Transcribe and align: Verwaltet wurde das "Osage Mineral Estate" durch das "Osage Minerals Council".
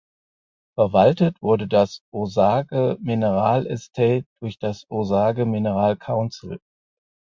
Verwaltet 0.75 1.43
wurde 1.43 1.67
das 1.67 2.01
"Osage 2.11 2.97
Mineral 3.01 3.67
Estate" 3.67 4.25
durch 4.41 4.57
das 4.57 4.89
"Osage 4.89 5.45
Minerals 5.45 5.99
Council". 5.99 6.59